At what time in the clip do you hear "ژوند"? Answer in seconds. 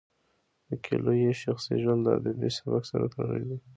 1.83-2.01